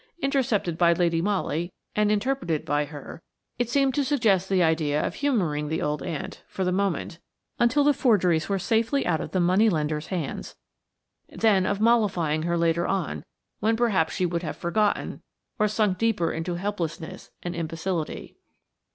[0.17, 3.21] Intercepted by Lady Molly and interpreted by her,
[3.59, 7.19] it seemed to suggest the idea of humouring the old aunt, for the moment,
[7.59, 10.55] until the forgeries were safely out of the money lender's hands,
[11.29, 13.23] then of mollifying her later on,
[13.59, 15.21] when perhaps she would have forgotten,
[15.59, 18.35] or sunk deeper into helplessness and imbecility.